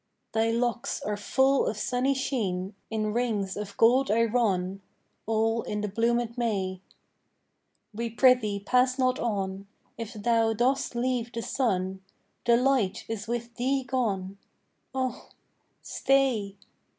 IV 0.01 0.31
Thy 0.31 0.49
locks 0.49 0.99
are 1.03 1.15
full 1.15 1.67
of 1.67 1.77
sunny 1.77 2.15
sheen 2.15 2.73
In 2.89 3.13
rings 3.13 3.55
of 3.55 3.77
gold 3.77 4.07
yronne,[C] 4.09 4.79
All 5.27 5.61
in 5.61 5.81
the 5.81 5.87
bloomèd 5.87 6.39
May, 6.39 6.81
We 7.93 8.09
pri' 8.09 8.33
thee 8.33 8.63
pass 8.65 8.97
not 8.97 9.19
on; 9.19 9.67
If 9.99 10.13
thou 10.13 10.53
dost 10.53 10.95
leave 10.95 11.31
the 11.31 11.43
sun, 11.43 12.01
Delight 12.45 13.05
is 13.07 13.27
with 13.27 13.53
thee 13.57 13.83
gone, 13.83 14.39
Oh! 14.95 15.29
stay. 15.83 16.55